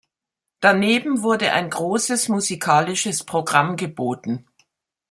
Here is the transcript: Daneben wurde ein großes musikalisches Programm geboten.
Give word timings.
Daneben 0.61 1.21
wurde 1.21 1.51
ein 1.53 1.69
großes 1.69 2.27
musikalisches 2.27 3.23
Programm 3.23 3.75
geboten. 3.75 4.47